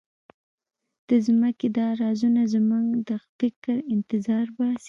د 1.07 1.09
ځمکې 1.25 1.67
دا 1.77 1.87
رازونه 2.01 2.41
زموږ 2.53 2.85
د 3.09 3.11
فکر 3.37 3.75
انتظار 3.93 4.45
باسي. 4.57 4.79